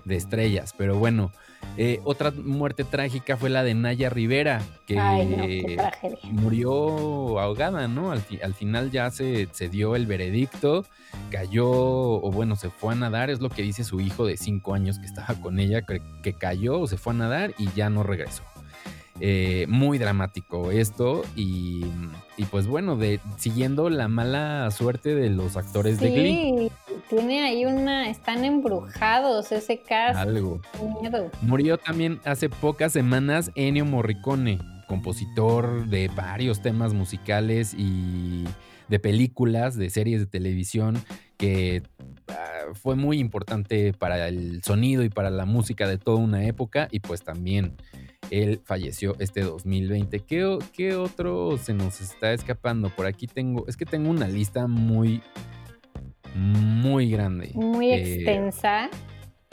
[0.05, 1.31] de estrellas, pero bueno,
[1.77, 5.79] eh, otra muerte trágica fue la de Naya Rivera, que
[6.25, 8.13] murió ahogada, ¿no?
[8.13, 8.21] Al,
[8.55, 10.85] final ya se, se, dio el veredicto,
[11.31, 14.75] cayó, o bueno, se fue a nadar, es lo que dice su hijo de cinco
[14.75, 18.03] años que estaba con ella, que, cayó o se fue a nadar y ya no
[18.03, 18.43] regresó.
[19.21, 21.85] Eh, muy dramático esto y,
[22.51, 26.73] pues bueno, de, siguiendo la mala suerte de los actores de Glee
[27.13, 30.19] tiene ahí una, están embrujados ese caso.
[30.19, 30.63] Algo.
[31.43, 38.45] Murió también hace pocas semanas Ennio Morricone, compositor de varios temas musicales y
[38.89, 41.03] de películas, de series de televisión,
[41.37, 41.83] que
[42.29, 46.89] ah, fue muy importante para el sonido y para la música de toda una época
[46.91, 47.77] y pues también
[48.31, 50.21] él falleció este 2020.
[50.21, 52.89] ¿Qué, ¿Qué, otro se nos está escapando?
[52.89, 55.21] Por aquí tengo, es que tengo una lista muy,
[56.35, 57.51] muy grande.
[57.55, 58.91] Muy eh, extensa.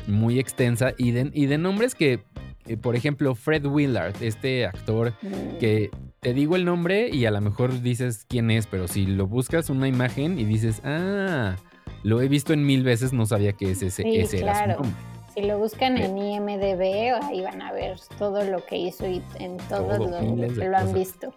[0.07, 2.21] Muy extensa y de, y de nombres que,
[2.67, 5.57] eh, por ejemplo, Fred Willard, este actor mm.
[5.59, 9.27] que te digo el nombre y a lo mejor dices quién es, pero si lo
[9.27, 11.55] buscas una imagen y dices, ah,
[12.03, 14.91] lo he visto en mil veces, no sabía que ese, ese era su nombre.
[15.33, 19.57] Si lo buscan en IMDB, ahí van a ver todo lo que hizo y en
[19.69, 21.33] todos los lo, lo han visto.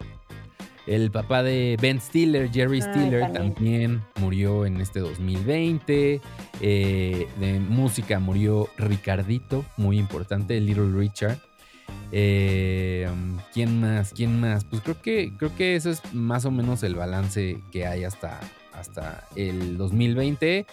[0.87, 4.03] El papá de Ben Stiller, Jerry Stiller, también.
[4.21, 6.21] murió en este 2020.
[6.61, 11.39] Eh, de música murió Ricardito, muy importante, Little Richard.
[12.11, 13.09] Eh,
[13.55, 14.13] ¿Quién más?
[14.13, 14.65] ¿Quién más?
[14.65, 18.41] Pues creo que, creo que eso es más o menos el balance que hay hasta,
[18.73, 20.67] hasta el 2020.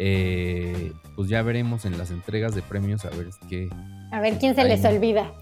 [0.00, 3.68] Eh, pues ya veremos en las entregas de premios a ver qué.
[4.12, 5.32] A ver quién se les olvida.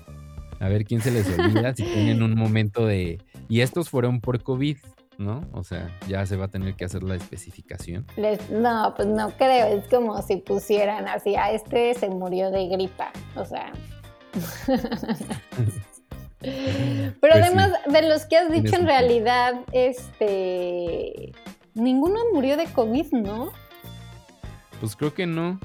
[0.61, 4.43] A ver quién se les olvida si tienen un momento de y estos fueron por
[4.43, 4.79] COVID,
[5.19, 5.47] ¿no?
[5.53, 8.07] O sea, ya se va a tener que hacer la especificación.
[8.51, 9.67] no, pues no creo.
[9.67, 13.13] Es como si pusieran así, a este se murió de gripa.
[13.35, 13.73] O sea.
[16.41, 21.33] Pero pues además de los que has dicho, en realidad, este.
[21.75, 23.53] Ninguno murió de COVID, ¿no?
[24.81, 25.59] Pues creo que no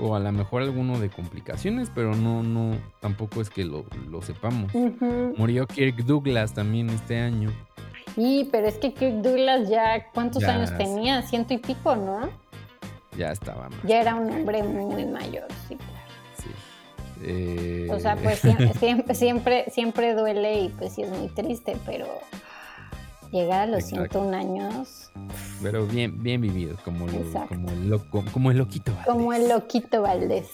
[0.00, 3.84] o a lo mejor alguno de complicaciones, pero no, no, tampoco es que lo,
[4.22, 4.72] sepamos.
[5.36, 7.50] Murió Kirk Douglas también este año.
[8.14, 11.22] Sí, pero es que Kirk Douglas ya, ¿cuántos años tenía?
[11.22, 12.28] Ciento y pico, ¿no?
[13.16, 13.82] Ya estaba más.
[13.84, 15.76] Ya era un hombre muy mayor, sí,
[16.38, 17.86] Sí.
[17.90, 18.74] O sea, pues siempre,
[19.14, 22.06] siempre, siempre duele y pues sí es muy triste, pero
[23.30, 25.10] llegar a los 101 años.
[25.62, 27.06] Pero bien, bien vivido, como,
[27.48, 29.06] como, el loco, como el loquito Valdés.
[29.06, 30.48] Como el loquito Valdés.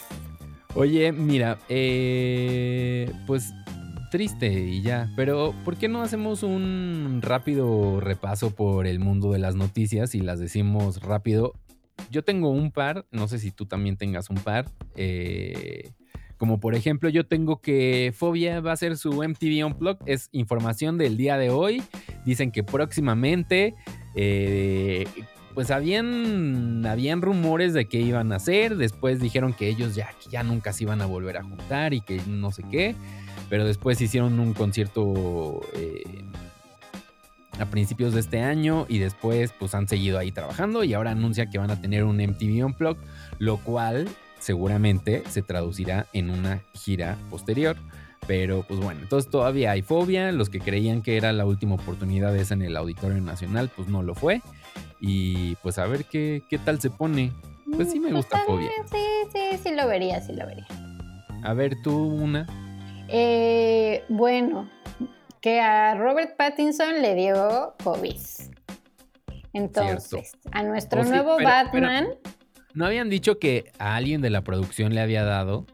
[0.74, 3.52] Oye, mira, eh, pues
[4.10, 9.38] triste y ya, pero ¿por qué no hacemos un rápido repaso por el mundo de
[9.38, 11.54] las noticias y las decimos rápido?
[12.10, 14.70] Yo tengo un par, no sé si tú también tengas un par.
[14.96, 15.92] Eh,
[16.38, 20.02] como por ejemplo, yo tengo que Fobia va a ser su MTV Unplugged.
[20.06, 21.82] Es información del día de hoy.
[22.24, 23.74] Dicen que próximamente.
[24.14, 25.06] Eh,
[25.56, 28.76] pues habían, habían rumores de que iban a hacer.
[28.76, 32.20] Después dijeron que ellos ya, ya nunca se iban a volver a juntar y que
[32.28, 32.94] no sé qué.
[33.48, 36.24] Pero después hicieron un concierto eh,
[37.58, 41.48] a principios de este año y después pues han seguido ahí trabajando y ahora anuncia
[41.48, 43.00] que van a tener un MTV Unplugged,
[43.38, 44.08] lo cual
[44.46, 47.76] seguramente se traducirá en una gira posterior.
[48.28, 50.30] Pero pues bueno, entonces todavía hay fobia.
[50.32, 54.02] Los que creían que era la última oportunidad esa en el Auditorio Nacional, pues no
[54.04, 54.40] lo fue.
[55.00, 57.32] Y pues a ver qué, qué tal se pone.
[57.74, 58.70] Pues sí me pues gusta fobia.
[58.90, 58.98] Sí,
[59.32, 60.66] sí, sí lo vería, sí lo vería.
[61.42, 62.46] A ver, tú una.
[63.08, 64.68] Eh, bueno,
[65.40, 68.16] que a Robert Pattinson le dio COVID.
[69.52, 72.08] Entonces, a nuestro Oh, sí, nuevo pero- Batman
[72.76, 75.64] ¿No habían dicho que a alguien de la producción le había dado?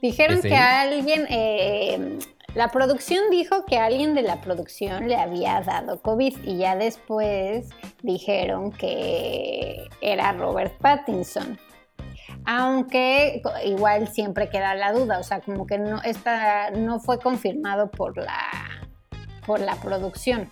[0.00, 2.20] dijeron ¿Es que a alguien, eh,
[2.54, 6.76] la producción dijo que a alguien de la producción le había dado COVID y ya
[6.76, 7.70] después
[8.04, 11.58] dijeron que era Robert Pattinson.
[12.44, 17.90] Aunque igual siempre queda la duda, o sea, como que no, esta, no fue confirmado
[17.90, 18.38] por la,
[19.44, 20.48] por la producción.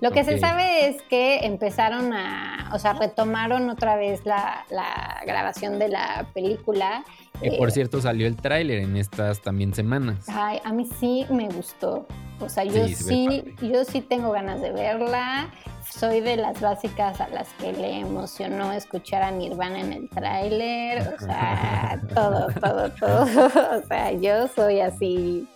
[0.00, 5.20] Lo que se sabe es que empezaron a, o sea, retomaron otra vez la, la
[5.26, 7.04] grabación de la película.
[7.40, 10.26] Que eh, por cierto salió el tráiler en estas también semanas.
[10.28, 12.06] Ay, a mí sí me gustó.
[12.40, 15.50] O sea, yo Sí, yo sí tengo ganas de verla.
[15.90, 21.14] Soy de las básicas a las que le emocionó escuchar a Nirvana en el tráiler.
[21.16, 23.24] O sea, todo, todo, todo.
[23.78, 25.48] O sea, yo soy así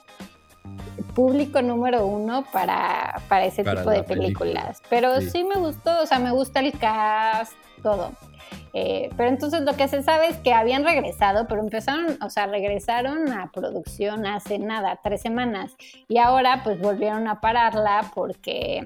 [1.14, 4.50] público número uno para, para ese Para tipo de la película.
[4.50, 4.82] películas.
[4.88, 5.30] Pero Sí.
[5.30, 5.44] sí.
[5.44, 8.12] me gustó, o sea, me gusta el cast, todo.
[8.74, 12.46] Eh, pero entonces lo que se sabe es que habían regresado, pero empezaron, o sea,
[12.46, 15.74] regresaron a producción hace nada, tres semanas.
[16.08, 18.82] Y ahora pues volvieron a pararla porque,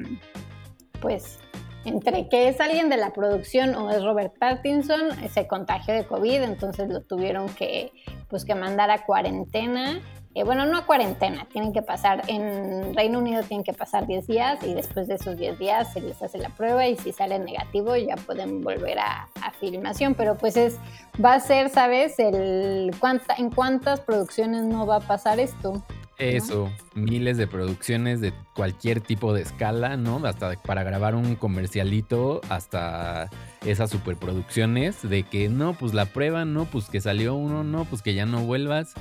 [1.01, 1.39] pues,
[1.85, 6.43] entre que es alguien de la producción o es Robert Pattinson, se contagió de COVID,
[6.43, 7.93] entonces lo tuvieron que,
[8.29, 10.01] pues, que mandar a cuarentena.
[10.37, 14.27] Eh, bueno, no a cuarentena, tienen que pasar, en Reino Unido tienen que pasar 10
[14.27, 17.38] días y después de esos 10 días se les hace la prueba y si sale
[17.38, 20.77] negativo ya pueden volver a, filmación, pero pues es,
[21.25, 22.18] va a ser, ¿sabes?
[22.18, 25.83] El, cuánta, ¿En cuántas producciones no va a pasar esto?
[26.18, 30.20] Eso, miles de producciones de cualquier tipo de escala, ¿no?
[30.27, 33.31] Hasta para grabar un comercialito, hasta
[33.64, 38.03] esas superproducciones de que no, pues la prueba, no, pues que salió uno, no, pues
[38.03, 38.92] que ya no vuelvas.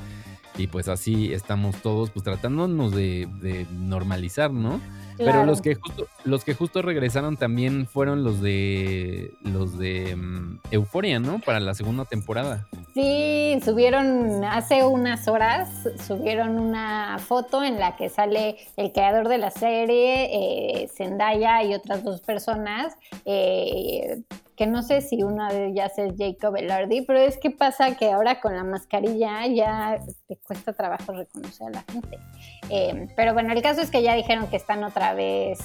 [0.57, 4.79] Y pues así estamos todos, pues tratándonos de, de normalizar, ¿no?
[5.17, 10.59] Pero los que justo, los que justo regresaron también fueron los de los de mm,
[10.71, 11.39] Euforia, ¿no?
[11.39, 12.67] Para la segunda temporada.
[12.93, 15.69] Sí, subieron hace unas horas,
[16.05, 20.29] subieron una foto en la que sale el creador de la serie,
[20.83, 24.21] eh, Zendaya y otras dos personas, eh,
[24.55, 28.11] que no sé si una de ellas es Jacob Elordi, pero es que pasa que
[28.11, 32.19] ahora con la mascarilla ya te cuesta trabajo reconocer a la gente.
[32.69, 35.59] Eh, pero bueno, el caso es que ya dijeron que están otra vez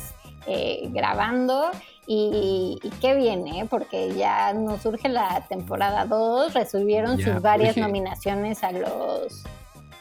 [0.47, 1.71] eh, grabando
[2.07, 3.67] y, y qué bien, ¿eh?
[3.69, 9.45] porque ya nos surge la temporada 2, recibieron Ya, sus varias nominaciones a los,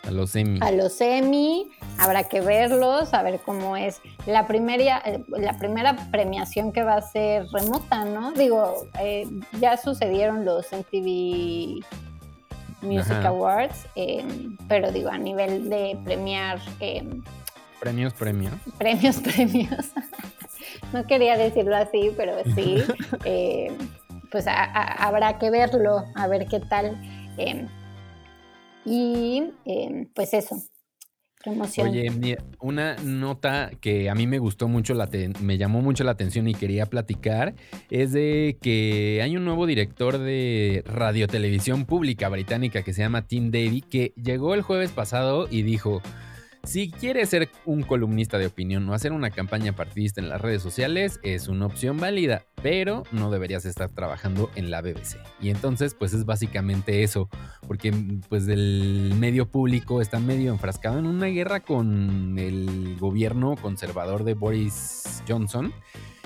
[0.09, 0.59] A los Emmy.
[0.61, 5.95] a los Emmy, habrá que verlos, a ver cómo es la primera, eh, la primera
[6.11, 8.31] premiación que va a ser remota, ¿no?
[8.31, 9.27] Digo, eh,
[9.59, 11.83] ya sucedieron los MTV
[12.81, 13.27] Music Ajá.
[13.29, 14.25] Awards, eh,
[14.67, 16.59] pero digo, a nivel de premiar...
[16.79, 17.07] eh,
[17.79, 18.53] Premios, premios.
[18.77, 19.85] premios, premios.
[20.91, 22.83] no quería decirlo así, pero sí.
[24.31, 26.97] pues a- a- habrá que verlo, a ver qué tal.
[28.89, 30.61] Y eh, pues eso.
[31.41, 31.87] Qué emoción.
[31.87, 35.07] Oye, una nota que a mí me gustó mucho, la
[35.39, 37.55] me llamó mucho la atención y quería platicar,
[37.89, 43.51] es de que hay un nuevo director de radiotelevisión pública británica que se llama Tim
[43.51, 46.01] Davy, que llegó el jueves pasado y dijo,
[46.63, 50.61] si quieres ser un columnista de opinión o hacer una campaña partidista en las redes
[50.61, 55.17] sociales, es una opción válida, pero no deberías estar trabajando en la BBC.
[55.39, 57.29] Y entonces, pues es básicamente eso,
[57.67, 57.93] porque
[58.27, 64.33] pues el medio público está medio enfrascado en una guerra con el gobierno conservador de
[64.33, 65.73] Boris Johnson.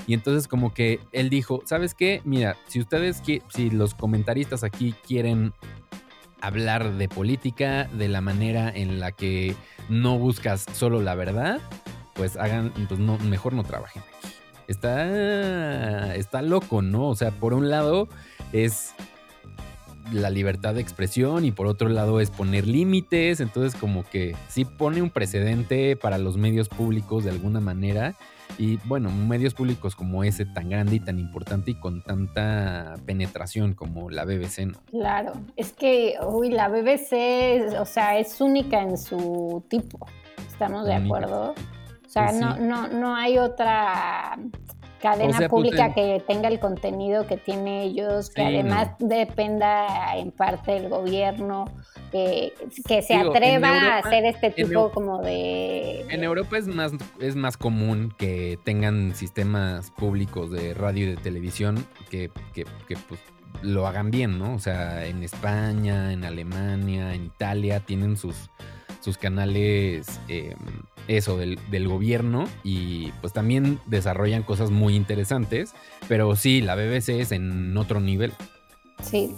[0.05, 2.21] Y entonces como que él dijo, ¿sabes qué?
[2.25, 5.53] Mira, si ustedes, si los comentaristas aquí quieren
[6.43, 9.55] hablar de política de la manera en la que
[9.87, 11.61] no buscas solo la verdad,
[12.15, 14.35] pues hagan, pues no, mejor no trabajen aquí.
[14.67, 17.07] Está, está loco, ¿no?
[17.07, 18.09] O sea, por un lado
[18.51, 18.93] es
[20.11, 24.65] la libertad de expresión y por otro lado es poner límites, entonces como que sí
[24.65, 28.15] pone un precedente para los medios públicos de alguna manera
[28.57, 33.73] y bueno, medios públicos como ese tan grande y tan importante y con tanta penetración
[33.73, 34.73] como la BBC, ¿no?
[34.91, 40.05] Claro, es que, uy, la BBC, o sea, es única en su tipo.
[40.47, 41.05] ¿Estamos de Única.
[41.05, 41.51] acuerdo?
[42.05, 42.61] O sea, Pues no, sí.
[42.61, 44.37] no, no hay otra
[45.03, 48.87] cadena O sea, pues, pública que tenga el contenido que tienen ellos, que Sí, además
[48.99, 51.65] dependa en parte del gobierno,
[52.13, 52.53] eh,
[52.87, 56.01] que se Digo, atreva a hacer este tipo como de...
[56.09, 61.17] En Europa es más, es más común que tengan sistemas públicos de radio y de
[61.17, 63.19] televisión que, que- que, pues,
[63.61, 64.55] lo hagan bien, ¿no?
[64.55, 68.49] O sea, en España, en Alemania, en Italia, tienen sus,
[69.01, 70.55] sus canales, em,
[71.07, 75.73] eso, del, del, gobierno y pues también desarrollan cosas muy interesantes,
[76.07, 78.33] pero sí, la BBC es en otro nivel.
[79.01, 79.35] Sí.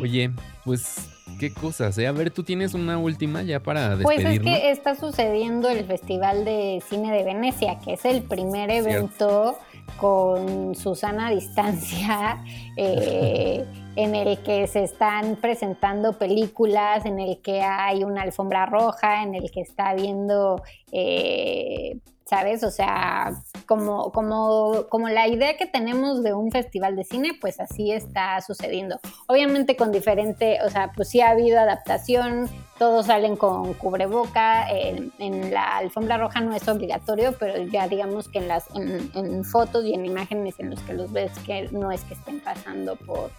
[0.00, 0.30] Oye,
[0.64, 2.06] pues qué cosas, ¿eh?
[2.06, 4.38] A ver, tú tienes una última ya para despedirnos.
[4.42, 8.70] Pues es que está sucediendo el Festival de Cine de Venecia, que es el primer
[8.70, 9.58] evento
[9.98, 12.42] con Susana Distancia,
[12.76, 13.64] eh,
[13.96, 19.34] en el que se están presentando películas, en el que hay una alfombra roja, en
[19.34, 22.64] el que está viendo eh, ¿sabes?
[22.64, 23.32] O sea,
[23.66, 28.40] como, como, como la idea que tenemos de un festival de cine, pues así está
[28.40, 28.98] sucediendo.
[29.26, 35.12] Obviamente con diferente, o sea, pues sí ha habido adaptación, todos salen con cubreboca, en,
[35.52, 39.94] la alfombra roja no es obligatorio, pero ya digamos que en las en fotos y
[39.94, 43.30] en imágenes en los que los ves que no es que estén pasando por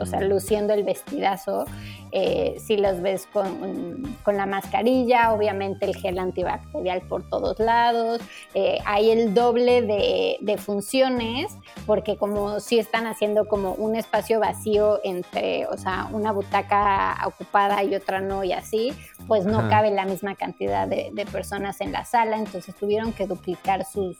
[0.00, 1.66] o sea, luciendo el vestidazo.
[2.10, 8.20] Eh, si los ves con, la mascarilla, obviamente el gel antibacterial por todos lados.
[8.54, 15.00] Eh, hay el doble de, funciones, porque como si están haciendo como un espacio vacío
[15.04, 18.92] entre, o sea, una butaca ocupada y otra no, y así,
[19.26, 23.84] pues no cabe la misma cantidad de, personas en la sala, entonces tuvieron que duplicar
[23.84, 24.16] sus,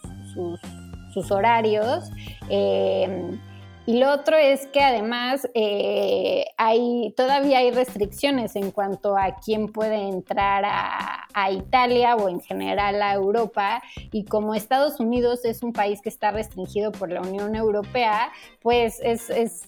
[1.13, 2.05] sus, horarios.
[2.49, 3.39] Eh,
[3.89, 9.69] y lo otro es que además eh, hay, todavía hay restricciones en cuanto a quién
[9.69, 13.81] puede entrar a, Italia o en general a Europa.
[14.11, 18.99] Y como Estados Unidos es un país que está restringido por la Unión Europea, pues
[19.03, 19.63] es, es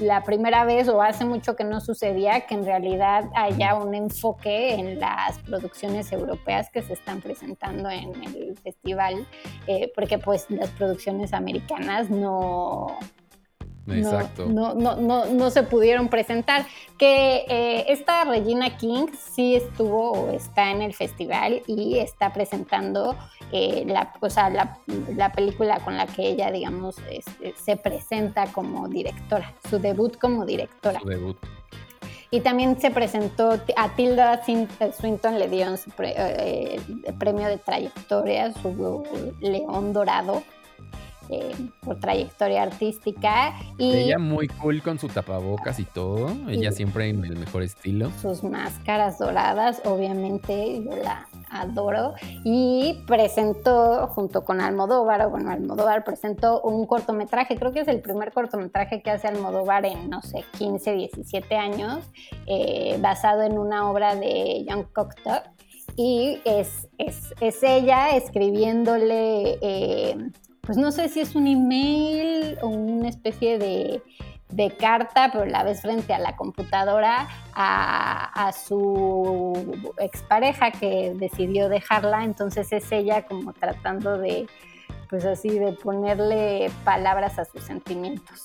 [0.00, 4.74] la primera vez o hace mucho que no sucedía que en realidad haya un enfoque
[4.74, 9.26] en las producciones europeas que se están presentando en el festival,
[9.68, 12.98] eh, porque pues las producciones americanas no
[13.88, 14.46] Exacto.
[14.46, 16.66] No, no, no, no, se pudieron presentar.
[16.98, 23.16] Que eh, esta Regina King sí estuvo o está en el festival y está presentando
[23.50, 28.88] eh, la, o sea, la, película con la que ella, digamos, este, se presenta como
[28.88, 31.00] directora, su debut como directora.
[31.00, 31.36] Su debut.
[32.30, 36.80] Y también se presentó a Tilda Swinton, le dieron su eh,
[37.18, 39.04] premio de trayectoria, su
[39.40, 40.42] León Dorado
[41.28, 43.54] eh, por trayectoria artística.
[43.78, 48.10] Y ella muy cool con su tapabocas y todo, ella siempre en el mejor estilo.
[48.20, 52.14] Sus máscaras doradas, obviamente, yo la adoro.
[52.44, 58.00] Y presentó, junto con Almodóvar, o bueno, Almodóvar presentó un cortometraje, creo que es el
[58.00, 62.00] primer cortometraje que hace Almodóvar en, no sé, 15, 17 años,
[62.46, 65.42] eh, basado en una obra de John Cocteau.
[65.96, 70.30] Y es, es, es ella escribiéndole eh,
[70.62, 74.02] pues no sé si es un email o una especie de,
[74.78, 82.70] carta, pero la ves frente a la computadora a, su expareja que decidió dejarla, entonces
[82.70, 84.46] es ella como tratando de,
[85.08, 88.42] pues así, de ponerle palabras a sus sentimientos.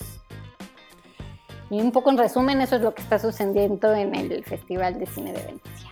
[1.69, 5.05] Y un poco en resumen, eso es lo que está sucediendo en el Festival de
[5.05, 5.91] Cine de Venecia.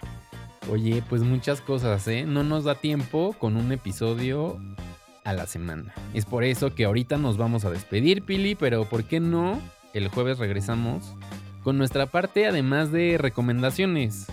[0.71, 2.23] Oye, pues muchas cosas, ¿eh?
[2.25, 4.59] No nos da tiempo con un episodio
[5.25, 5.93] a la semana.
[6.13, 9.59] Es por eso que ahorita nos vamos a despedir, Pili, pero ¿por qué no?
[9.93, 11.13] El jueves regresamos
[11.63, 14.27] con nuestra parte, además de recomendaciones,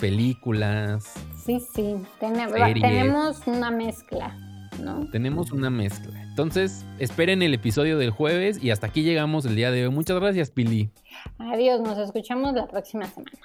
[0.00, 1.14] películas.
[1.44, 4.36] Sí, sí, tenemos una mezcla,
[4.82, 5.08] ¿no?
[5.10, 6.20] Tenemos una mezcla.
[6.22, 9.94] Entonces, esperen el episodio del jueves y hasta aquí llegamos el día de hoy.
[9.94, 10.90] Muchas gracias, Pili.
[11.38, 13.38] Adiós, nos escuchamos la próxima semana.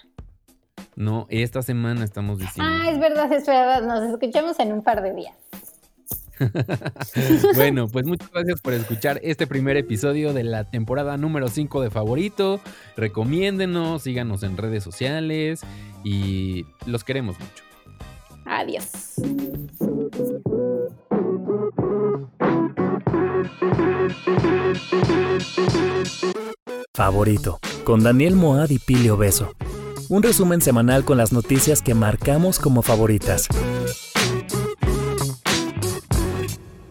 [0.96, 2.72] No, esta semana estamos diciendo.
[2.74, 3.84] Ah, es verdad, es verdad.
[3.84, 5.36] Nos escuchamos en un par de días.
[7.56, 11.90] bueno, pues muchas gracias por escuchar este primer episodio de la temporada número 5 de
[11.90, 12.60] Favorito.
[12.96, 15.62] Recomiéndenos, síganos en redes sociales
[16.04, 17.64] y los queremos mucho.
[18.46, 19.16] Adiós.
[26.94, 29.54] Favorito, con Daniel Moad y Pili Beso.
[30.10, 33.48] Un resumen semanal con las noticias que marcamos como favoritas.